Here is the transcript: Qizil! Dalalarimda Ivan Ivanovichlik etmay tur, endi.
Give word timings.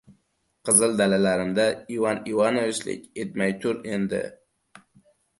Qizil! 0.67 0.93
Dalalarimda 1.01 1.65
Ivan 1.95 2.21
Ivanovichlik 2.31 3.03
etmay 3.25 3.53
tur, 3.67 3.77
endi. 3.99 4.23